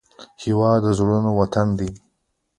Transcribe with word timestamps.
هېواد 0.43 0.77
د 0.83 0.87
زړورو 0.97 1.31
وطن 1.39 1.67
دی 1.79 1.89